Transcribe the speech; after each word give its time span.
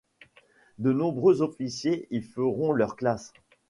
De 0.79 0.91
nombreux 0.91 1.43
officiers 1.43 2.07
y 2.09 2.23
feront 2.23 2.71
leurs 2.71 2.95
classes. 2.95 3.33